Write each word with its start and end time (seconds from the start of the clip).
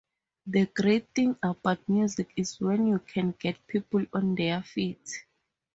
The 0.47 0.65
great 0.65 1.09
thing 1.13 1.37
about 1.43 1.87
music 1.87 2.33
is 2.35 2.59
when 2.59 2.87
you 2.87 2.97
can 2.97 3.35
get 3.37 3.67
people 3.67 4.03
on 4.11 4.33
their 4.33 4.63
feet. 4.63 5.25